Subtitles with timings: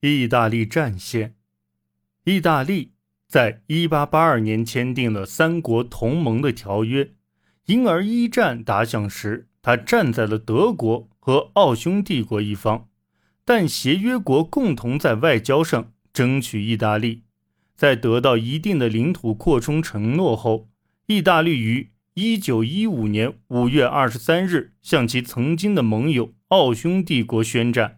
[0.00, 1.34] 意大利战线。
[2.24, 2.92] 意大利
[3.26, 7.10] 在1882年签订了三国同盟的条约，
[7.66, 12.88] 因而一战打响时，他站在了德国和奥匈帝国一方。
[13.44, 17.22] 但协约国共同在外交上争取意大利，
[17.74, 20.68] 在得到一定的领土扩充承诺后，
[21.06, 27.97] 意大利于1915年5月23日向其曾经的盟友奥匈帝国宣战。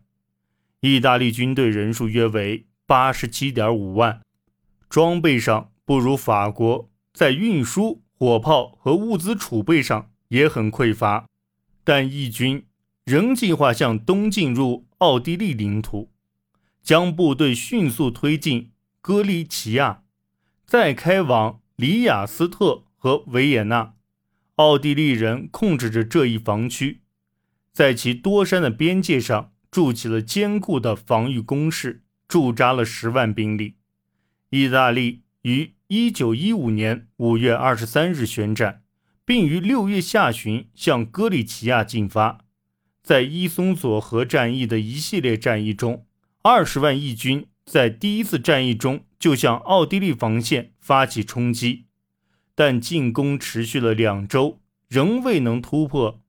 [0.81, 4.23] 意大利军队人数约为八十七点五万，
[4.89, 11.27] 装备上不如法国，在运输、火炮和物资储备上也很匮乏。
[11.84, 12.66] 但义军
[13.05, 16.11] 仍计划向东进入奥地利领土，
[16.83, 18.73] 将部队迅速推进
[19.03, 20.05] 戈利奇亚，
[20.65, 23.92] 再开往里雅斯特和维也纳。
[24.55, 27.03] 奥地利人控制着这一防区，
[27.70, 29.53] 在其多山的边界上。
[29.70, 33.77] 筑起了坚固的防御工事，驻扎了十万兵力。
[34.51, 38.83] 意大利于一九一五年五月二十三日宣战，
[39.25, 42.45] 并于六月下旬向戈里奇亚进发。
[43.03, 46.05] 在伊松佐河战役的一系列战役中，
[46.42, 51.86] 二十万义军在第一次战役中就向奥地利防线发起冲击，
[52.55, 56.20] 但进攻持续了两周，仍未能突破。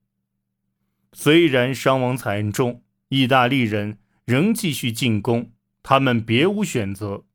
[1.11, 2.83] 虽然伤亡惨重。
[3.11, 5.51] 意大利人仍继续进攻，
[5.83, 7.25] 他们别无选择。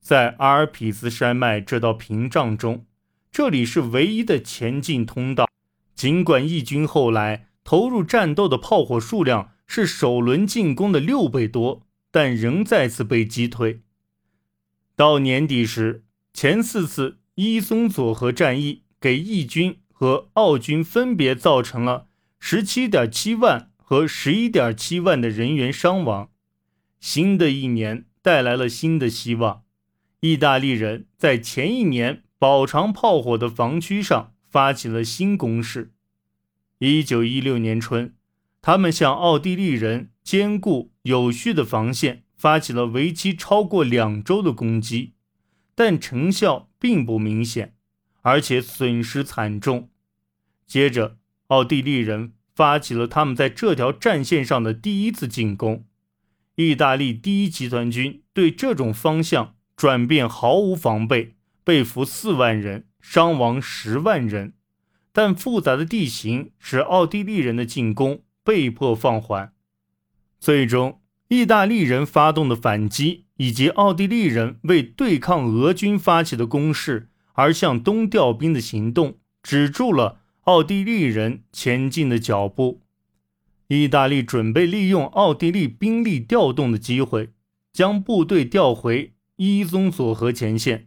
[0.00, 2.86] 在阿尔匹斯山脉这道屏障中，
[3.32, 5.48] 这里是唯一的前进通道。
[5.96, 11.82] 尽管义军后来投入战斗的炮火数量是首轮进攻的六倍多，
[12.12, 13.80] 但仍再次被击退。
[14.94, 22.06] 到年底时，前四次伊松佐河战役给义军和奥军分别造成了
[22.38, 23.72] 十七点七万。
[23.88, 26.30] 和十一点七万的人员伤亡。
[26.98, 29.62] 新的一年带来了新的希望。
[30.18, 35.92] 意大利人在前一年饱尝炮火的防区上发起了新攻势。
[36.78, 38.12] 一九一六年春，
[38.60, 45.12] 他们向奥地利人坚固有序的防线发起了为期超过两周的攻击，
[45.76, 47.76] 但成效并不明显，
[48.22, 49.90] 而且损失惨重。
[50.66, 52.32] 接着，奥地利人。
[52.56, 55.84] 发起了他们在这条战线上的第一次进攻。
[56.54, 64.54] 意大利第一集团军对这种方向转变毫无防备，被俘四万人，伤亡十万人。
[65.12, 69.52] 但复杂的地形使奥地利人的进攻被迫放缓。
[70.40, 80.22] 最终，意大利人发动的反击以及奥地利人为对抗俄军发起的攻势而向东调兵的行动止住了。
[80.46, 82.80] 奥地利人前进的脚步，
[83.66, 87.30] 意大利准备利用奥地利兵力调动的机会，
[87.72, 90.86] 将部队调回伊松佐河前线，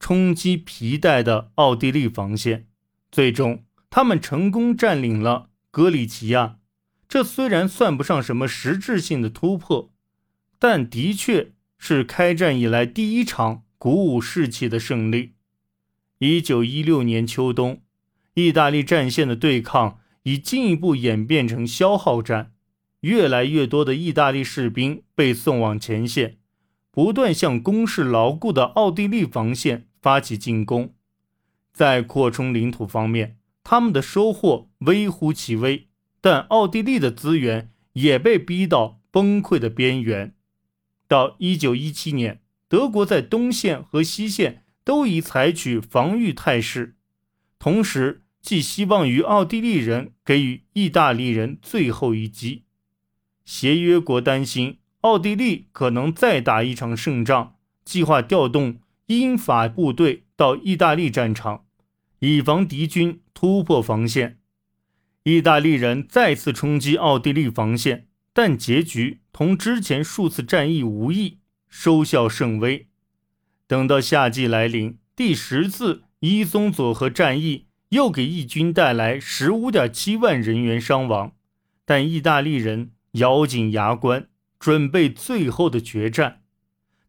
[0.00, 2.66] 冲击皮带的奥地利防线。
[3.12, 6.56] 最终，他们成功占领了格里奇亚。
[7.06, 9.92] 这虽然算不上什么实质性的突破，
[10.58, 15.34] 但的确是开战以来第一场鼓舞士气的胜利。
[16.20, 17.82] 一九一六年秋冬。
[18.34, 22.52] 意大利战线的对抗已进一步演变成消耗战，
[23.00, 26.38] 越来越多的意大利士兵被送往前线，
[26.90, 30.94] 不断向攻势牢固的奥地利防线发起进攻。
[31.72, 35.86] 在扩充领土方面，他们的收获微乎其微，
[36.20, 40.34] 但奥地利的资源也被逼到崩溃的边缘。
[41.06, 46.96] 到1917年，德国在东线和西线都已采取防御态势，
[47.60, 48.22] 同时。
[48.44, 52.64] 寄希望于奥地利人给予意大利人最后一击。
[53.46, 57.54] 协约国担心奥地利可能再打一场胜仗，
[57.86, 61.64] 计划调动英法部队到意大利战场，
[62.18, 64.38] 以防敌军突破防线。
[65.22, 71.38] 意大利人再次冲击奥地利防线，但结局同之前数次战役无异，
[71.70, 72.88] 收效甚微。
[73.66, 77.63] 等到夏季来临，第十次伊松佐河战役。
[77.90, 81.32] 又给义军带来十五点七万人员伤亡，
[81.84, 84.28] 但意大利人咬紧牙关，
[84.58, 86.42] 准备最后的决战。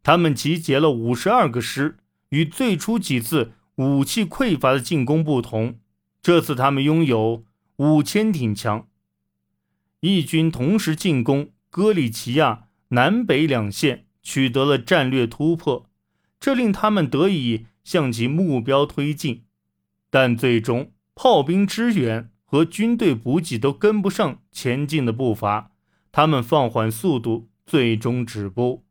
[0.02, 1.96] 他们集结了五十二个师，
[2.28, 5.80] 与最初几次武器匮乏的进攻不同，
[6.22, 7.44] 这次他们拥有
[7.76, 8.86] 五千挺枪。
[10.00, 15.90] 义军同时进攻戈里奇亚南北两线，取得了战略突破，
[16.38, 19.45] 这令他们得以向其目标推进。
[20.18, 25.72] 但最终，炮兵支援和军队补给都跟不上前进的步伐，
[26.10, 28.86] 他们放缓速度，最终止步。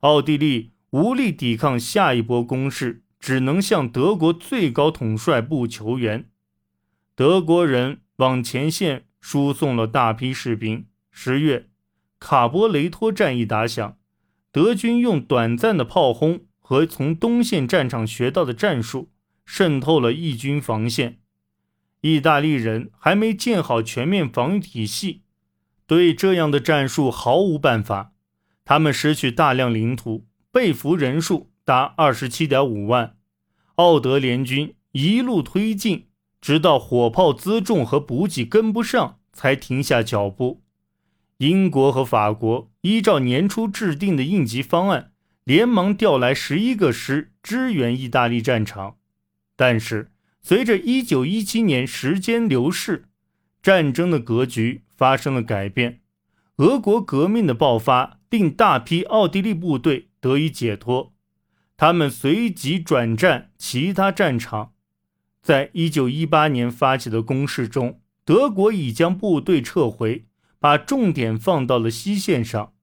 [0.00, 6.30] 奥地利无力抵抗下一波攻势，只能向德国最高统帅部求援。
[7.14, 10.86] 德国人往前线输送了大批士兵。
[11.10, 11.68] 十月，
[12.18, 13.98] 卡波雷托战役打响，
[14.50, 19.10] 德军用短暂的炮轰和从东线战场学到的战术，
[19.46, 21.20] 渗透了义军防线。
[22.02, 25.22] 意大利人还没建好全面防御体系，
[25.86, 28.12] 对这样的战术毫无办法。
[28.64, 33.16] 他们失去大量领土，被俘人数达二十七点五万。
[33.76, 36.08] 奥德联军一路推进，
[36.40, 40.62] 直到火炮辎重和补给跟不上，才停下脚步。
[41.38, 45.12] 英国和法国依照年初制定的应急方案，
[45.44, 48.95] 连忙调来十一个师支援意大利战场，
[49.56, 50.12] 但是。
[50.48, 53.06] 随着一九一七年时间流逝，
[53.60, 56.02] 战争的格局发生了改变。
[56.58, 61.12] 俄国革命的爆发令大批奥地利部队得以解脱，
[61.76, 64.74] 他们随即转战其他战场。
[65.42, 70.26] 在一九一八年发起的攻势中，德国已将部队撤回，
[70.60, 72.74] 把重点放到了西线上。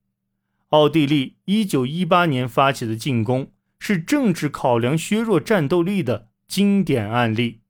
[0.72, 6.28] 奥地利一九一八年发起的进攻是政治考量削弱战斗力的。
[6.54, 7.62] 经典案例，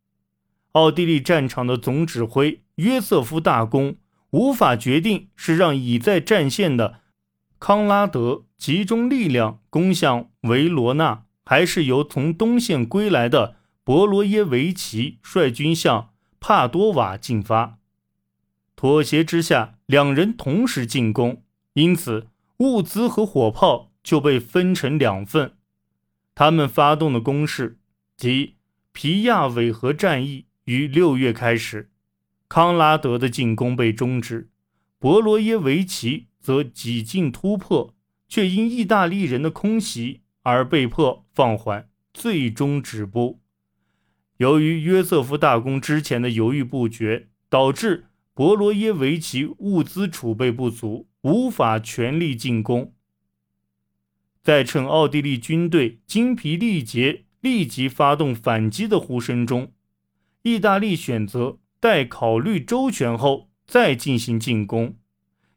[0.73, 3.95] 奥地利战场的总指挥约瑟夫大公
[4.31, 6.99] 无法决定是让已在战线的
[7.59, 16.09] 康拉德集中力量攻向维罗纳，还是由从东线归来的博罗耶维奇率军向
[16.41, 17.77] 帕多瓦进发。
[18.75, 21.41] 妥协之下，两人同时进攻，
[21.75, 22.27] 因此
[22.57, 25.53] 物资和火炮就被分成两份。
[26.35, 27.79] 他们发动的攻势
[28.17, 28.55] 即。
[28.93, 31.89] 皮亚韦河战役于六月开始，
[32.47, 34.49] 康拉德的进攻被终止，
[34.99, 37.95] 博罗耶维奇则几近突破，
[38.29, 43.41] 却因意大利人的空袭而被迫放缓，最终止步。
[44.37, 48.05] 由于约瑟夫大公之前的犹豫不决，导致
[48.35, 52.93] 博罗耶维奇物资储备不足，无法全力进攻。
[54.43, 57.25] 在趁奥地利军队精疲力竭。
[57.43, 59.73] 立即发动反击的呼声中，
[60.43, 64.95] 意大利选择待考虑周全后再进行进攻。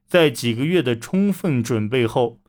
[0.05, 2.41] 在几个月的充分准备后，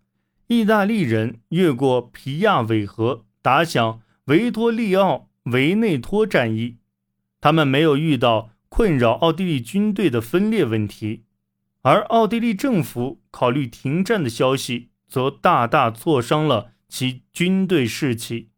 [0.47, 6.77] 意大利人越过皮亚韦河，打响维多利奥维内托战役。
[7.39, 11.25] 他们没有遇到困扰奥地利军队的分裂问题，
[11.83, 18.49] 而奥地利政府考虑停战的消息，则大大挫伤了其军队士气。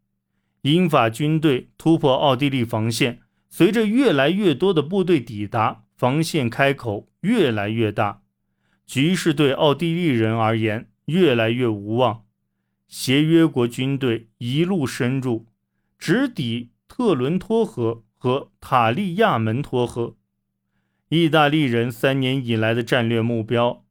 [0.62, 3.20] 英法军队突破奥地利防线，
[3.50, 8.22] 随着越来越多的部队抵达，防线开口越来越大，
[8.86, 12.26] 局势对奥地利人而言越来越无望。
[12.88, 15.46] 协约国军队一路深入，
[15.98, 20.16] 直抵特伦托河和塔利亚门托河。
[21.08, 23.86] 意大利人三年以来的战略目标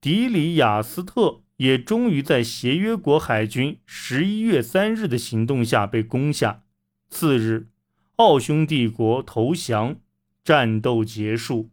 [0.00, 1.42] 迪里亚斯特。
[1.58, 6.64] 也终于在协约国海军十一月三日的行动下被攻下。
[7.08, 7.68] 次日，
[8.16, 9.96] 奥匈帝国投降，
[10.42, 11.70] 战斗结束。